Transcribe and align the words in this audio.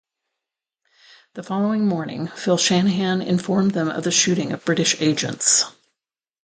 The 1.35 1.43
following 1.43 1.85
morning, 1.85 2.25
Phil 2.29 2.57
Shanahan 2.57 3.21
informed 3.21 3.73
them 3.75 3.87
of 3.91 4.03
the 4.03 4.09
shooting 4.09 4.51
of 4.51 4.65
British 4.65 4.99
agents. 4.99 5.63